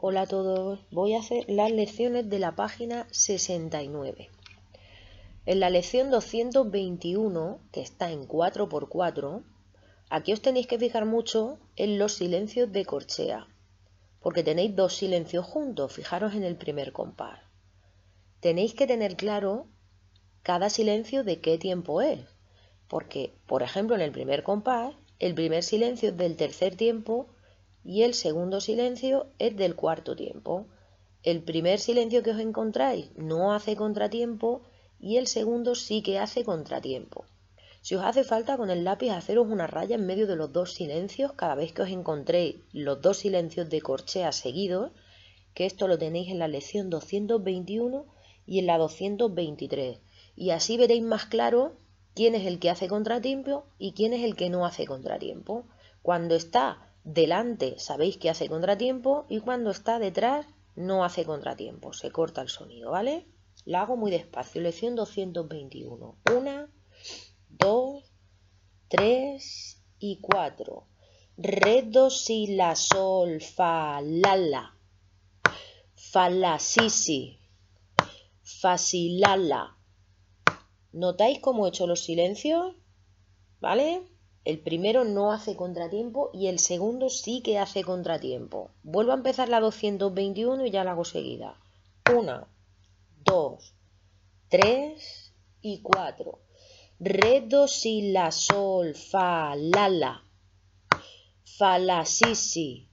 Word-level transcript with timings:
Hola 0.00 0.22
a 0.22 0.26
todos, 0.26 0.78
voy 0.92 1.14
a 1.14 1.18
hacer 1.18 1.44
las 1.48 1.72
lecciones 1.72 2.30
de 2.30 2.38
la 2.38 2.54
página 2.54 3.08
69. 3.10 4.30
En 5.44 5.58
la 5.58 5.70
lección 5.70 6.12
221, 6.12 7.58
que 7.72 7.80
está 7.80 8.12
en 8.12 8.28
4x4, 8.28 9.42
aquí 10.08 10.32
os 10.32 10.40
tenéis 10.40 10.68
que 10.68 10.78
fijar 10.78 11.04
mucho 11.04 11.58
en 11.74 11.98
los 11.98 12.12
silencios 12.12 12.70
de 12.70 12.84
corchea, 12.84 13.48
porque 14.20 14.44
tenéis 14.44 14.76
dos 14.76 14.94
silencios 14.94 15.44
juntos, 15.44 15.92
fijaros 15.92 16.32
en 16.34 16.44
el 16.44 16.54
primer 16.54 16.92
compás. 16.92 17.40
Tenéis 18.38 18.74
que 18.74 18.86
tener 18.86 19.16
claro 19.16 19.66
cada 20.44 20.70
silencio 20.70 21.24
de 21.24 21.40
qué 21.40 21.58
tiempo 21.58 22.02
es, 22.02 22.20
porque, 22.86 23.34
por 23.48 23.64
ejemplo, 23.64 23.96
en 23.96 24.02
el 24.02 24.12
primer 24.12 24.44
compás, 24.44 24.94
el 25.18 25.34
primer 25.34 25.64
silencio 25.64 26.10
es 26.10 26.16
del 26.16 26.36
tercer 26.36 26.76
tiempo 26.76 27.26
y 27.88 28.02
el 28.02 28.12
segundo 28.12 28.60
silencio 28.60 29.28
es 29.38 29.56
del 29.56 29.74
cuarto 29.74 30.14
tiempo. 30.14 30.66
El 31.22 31.42
primer 31.42 31.80
silencio 31.80 32.22
que 32.22 32.32
os 32.32 32.38
encontráis 32.38 33.08
no 33.16 33.54
hace 33.54 33.76
contratiempo 33.76 34.60
y 35.00 35.16
el 35.16 35.26
segundo 35.26 35.74
sí 35.74 36.02
que 36.02 36.18
hace 36.18 36.44
contratiempo. 36.44 37.24
Si 37.80 37.94
os 37.94 38.04
hace 38.04 38.24
falta 38.24 38.58
con 38.58 38.68
el 38.68 38.84
lápiz 38.84 39.08
haceros 39.08 39.46
una 39.46 39.66
raya 39.66 39.94
en 39.94 40.04
medio 40.04 40.26
de 40.26 40.36
los 40.36 40.52
dos 40.52 40.74
silencios 40.74 41.32
cada 41.32 41.54
vez 41.54 41.72
que 41.72 41.80
os 41.80 41.88
encontréis 41.88 42.56
los 42.72 43.00
dos 43.00 43.16
silencios 43.16 43.70
de 43.70 43.80
corchea 43.80 44.32
seguidos, 44.32 44.92
que 45.54 45.64
esto 45.64 45.88
lo 45.88 45.96
tenéis 45.96 46.28
en 46.28 46.40
la 46.40 46.48
lección 46.48 46.90
221 46.90 48.04
y 48.44 48.58
en 48.58 48.66
la 48.66 48.76
223. 48.76 49.98
Y 50.36 50.50
así 50.50 50.76
veréis 50.76 51.02
más 51.02 51.24
claro 51.24 51.72
quién 52.14 52.34
es 52.34 52.46
el 52.46 52.58
que 52.58 52.68
hace 52.68 52.86
contratiempo 52.86 53.64
y 53.78 53.92
quién 53.92 54.12
es 54.12 54.24
el 54.24 54.36
que 54.36 54.50
no 54.50 54.66
hace 54.66 54.84
contratiempo. 54.84 55.64
Cuando 56.02 56.34
está 56.34 56.84
delante 57.04 57.78
sabéis 57.78 58.18
que 58.18 58.30
hace 58.30 58.48
contratiempo 58.48 59.26
y 59.28 59.40
cuando 59.40 59.70
está 59.70 59.98
detrás 59.98 60.46
no 60.76 61.04
hace 61.04 61.24
contratiempo, 61.24 61.92
se 61.92 62.10
corta 62.12 62.42
el 62.42 62.48
sonido, 62.48 62.92
¿vale? 62.92 63.26
Lo 63.64 63.78
hago 63.78 63.96
muy 63.96 64.10
despacio, 64.10 64.62
lección 64.62 64.94
221. 64.94 66.18
Una, 66.36 66.70
dos, 67.48 68.04
tres 68.88 69.82
y 69.98 70.20
cuatro. 70.20 70.86
Re, 71.36 71.82
do, 71.82 72.10
si, 72.10 72.46
la, 72.56 72.74
sol, 72.74 73.40
fa, 73.40 74.00
la, 74.00 74.36
la. 74.36 74.74
Fa, 75.94 76.30
la, 76.30 76.58
si, 76.58 76.90
si. 76.90 77.38
Fa, 78.42 78.78
si, 78.78 79.18
la, 79.18 79.36
la. 79.36 79.76
¿Notáis 80.92 81.40
cómo 81.40 81.66
he 81.66 81.68
hecho 81.68 81.86
los 81.86 82.04
silencios? 82.04 82.74
¿Vale? 83.60 84.02
El 84.44 84.60
primero 84.60 85.04
no 85.04 85.32
hace 85.32 85.56
contratiempo 85.56 86.30
y 86.32 86.46
el 86.46 86.58
segundo 86.58 87.10
sí 87.10 87.42
que 87.42 87.58
hace 87.58 87.84
contratiempo. 87.84 88.70
Vuelvo 88.82 89.12
a 89.12 89.16
empezar 89.16 89.48
la 89.48 89.60
221 89.60 90.66
y 90.66 90.70
ya 90.70 90.84
la 90.84 90.92
hago 90.92 91.04
seguida. 91.04 91.60
Una, 92.16 92.48
dos, 93.24 93.74
tres 94.48 95.34
y 95.60 95.82
cuatro. 95.82 96.40
Re, 97.00 97.42
do, 97.46 97.68
si, 97.68 98.10
la, 98.12 98.32
sol, 98.32 98.94
fa, 98.94 99.54
la. 99.54 100.22
Fa, 101.44 101.78
la, 101.78 102.04
si, 102.06 102.34
si. 102.34 102.88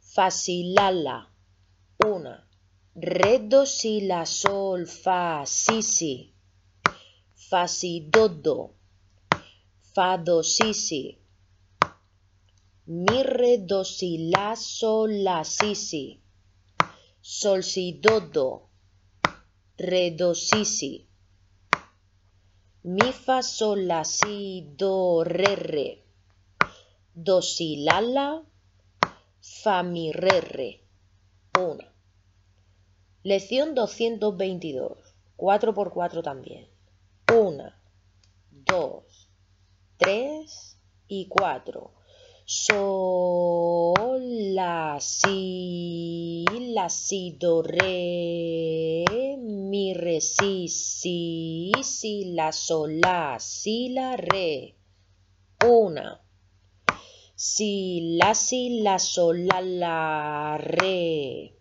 Fa, 0.00 0.30
si, 0.30 0.72
la, 0.72 0.90
la. 0.90 1.30
Una. 2.04 2.48
Re, 2.94 3.38
do, 3.38 3.64
si, 3.64 4.00
la, 4.00 4.26
sol, 4.26 4.86
fa, 4.86 5.44
si, 5.46 5.82
si. 5.82 6.34
Fa, 7.34 7.68
si, 7.68 8.00
do, 8.10 8.28
do 8.28 8.77
fa, 9.94 10.16
do, 10.16 10.42
si, 10.42 10.72
si. 10.74 11.02
Mi, 12.86 13.22
re, 13.22 13.58
do, 13.70 13.82
si, 13.84 14.30
la, 14.30 14.54
sol, 14.56 15.10
la, 15.22 15.42
si, 15.44 15.74
si. 15.74 16.02
Sol, 17.20 17.62
si, 17.62 17.98
do, 18.00 18.20
do. 18.20 18.48
Re, 19.76 20.10
do, 20.12 20.34
si, 20.34 20.64
si. 20.64 20.92
Mi, 22.84 23.12
fa, 23.12 23.42
sol, 23.42 23.86
la, 23.86 24.04
si, 24.04 24.38
do, 24.76 25.22
re, 25.24 25.54
re. 25.56 25.88
Do, 27.12 27.40
si, 27.42 27.84
la, 27.84 28.00
la. 28.00 28.28
Fa, 29.62 29.82
mi, 29.82 30.10
re, 30.12 30.40
re. 30.40 30.70
Una. 31.58 31.92
Lección 33.22 33.74
222. 33.74 34.96
4 35.36 35.74
por 35.74 35.92
4 35.92 36.22
también. 36.22 36.68
Una, 37.32 37.78
dos, 38.50 39.04
3 39.98 40.78
y 41.08 41.26
4. 41.26 41.90
Sol, 42.44 44.22
la, 44.54 44.98
si, 45.00 46.44
la, 46.72 46.88
si, 46.88 47.36
do, 47.36 47.62
re, 47.62 49.34
mi, 49.38 49.92
re, 49.94 50.20
si, 50.20 50.68
si, 50.68 51.72
si, 51.82 52.32
la, 52.32 52.52
sol, 52.52 53.00
la, 53.00 53.38
si, 53.40 53.88
la, 53.88 54.14
re. 54.14 54.76
Una. 55.66 56.24
Si, 57.34 58.16
la, 58.16 58.34
si, 58.34 58.80
la, 58.80 59.00
sol, 59.00 59.44
la, 59.46 59.60
la, 59.60 60.58
re. 60.58 61.54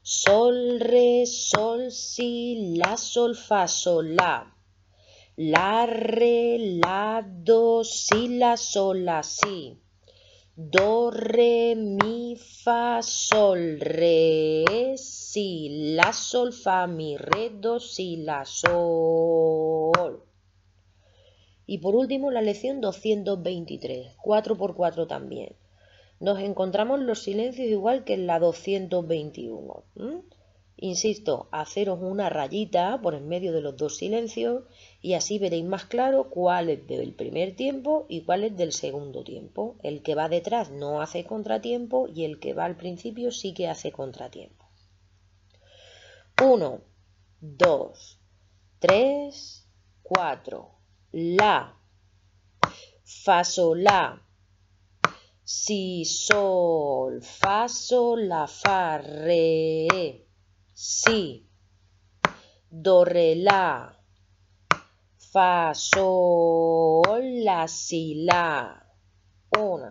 Sol, 0.00 0.80
re, 0.80 1.26
sol, 1.26 1.90
si, 1.92 2.76
la, 2.78 2.96
sol, 2.96 3.36
fa, 3.36 3.66
sol, 3.66 4.14
la 4.14 4.57
la, 5.38 5.86
re, 5.86 6.58
la, 6.58 7.24
do, 7.24 7.84
si, 7.84 8.38
la, 8.38 8.56
sol, 8.56 9.04
la, 9.04 9.22
si. 9.22 9.78
Do, 10.56 11.12
re, 11.12 11.76
mi, 11.76 12.34
fa, 12.34 13.02
sol, 13.02 13.78
re, 13.78 14.96
si, 14.96 15.94
la, 15.94 16.12
sol, 16.12 16.52
fa, 16.52 16.88
mi, 16.88 17.16
re, 17.16 17.50
do, 17.50 17.78
si, 17.78 18.16
la, 18.16 18.44
sol. 18.44 20.24
Y 21.66 21.78
por 21.78 21.94
último 21.94 22.32
la 22.32 22.42
lección 22.42 22.80
223, 22.80 24.16
4 24.20 24.56
por 24.56 24.74
4 24.74 25.06
también. 25.06 25.54
Nos 26.18 26.40
encontramos 26.40 26.98
los 26.98 27.22
silencios 27.22 27.68
igual 27.68 28.02
que 28.02 28.14
en 28.14 28.26
la 28.26 28.40
221. 28.40 29.84
Insisto, 30.80 31.48
haceros 31.50 31.98
una 32.00 32.30
rayita 32.30 33.00
por 33.02 33.16
en 33.16 33.26
medio 33.26 33.52
de 33.52 33.60
los 33.60 33.76
dos 33.76 33.96
silencios 33.96 34.62
y 35.02 35.14
así 35.14 35.40
veréis 35.40 35.64
más 35.64 35.86
claro 35.86 36.30
cuál 36.30 36.68
es 36.68 36.86
del 36.86 37.14
primer 37.14 37.56
tiempo 37.56 38.06
y 38.08 38.22
cuál 38.22 38.44
es 38.44 38.56
del 38.56 38.72
segundo 38.72 39.24
tiempo. 39.24 39.76
El 39.82 40.02
que 40.02 40.14
va 40.14 40.28
detrás 40.28 40.70
no 40.70 41.02
hace 41.02 41.24
contratiempo 41.24 42.06
y 42.06 42.24
el 42.24 42.38
que 42.38 42.54
va 42.54 42.64
al 42.64 42.76
principio 42.76 43.32
sí 43.32 43.54
que 43.54 43.66
hace 43.66 43.90
contratiempo. 43.90 44.66
1, 46.40 46.80
2, 47.40 48.20
3, 48.78 49.68
4. 50.04 50.70
La, 51.10 51.76
fa, 53.02 53.42
sol, 53.42 53.82
la, 53.82 54.22
si, 55.42 56.04
sol, 56.04 57.20
fa, 57.20 57.68
sol, 57.68 58.28
la, 58.28 58.46
fa, 58.46 58.98
re 58.98 60.27
si, 60.80 61.44
do, 62.70 63.02
re, 63.02 63.34
la, 63.34 63.92
fa, 65.32 65.72
sol, 65.74 67.42
la, 67.42 67.66
si, 67.66 68.22
la. 68.22 68.78
Una. 69.58 69.90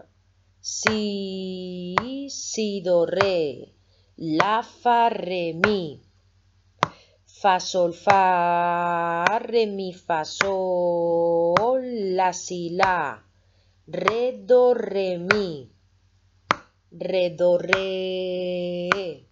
Si, 0.61 2.23
si, 2.29 2.79
do, 2.79 3.03
re, 3.03 3.73
la, 4.15 4.61
fa, 4.61 5.09
re, 5.09 5.51
mi. 5.51 5.99
Fa, 7.25 7.59
sol, 7.59 7.91
fa, 7.91 9.25
re, 9.43 9.65
mi, 9.65 9.93
fa, 9.93 10.23
sol, 10.23 11.83
la, 12.15 12.31
si, 12.31 12.69
la. 12.69 13.21
Re, 13.83 14.41
do, 14.41 14.71
re, 14.71 15.17
mi. 15.17 15.69
Re, 16.91 17.29
do, 17.35 17.57
re. 17.57 19.26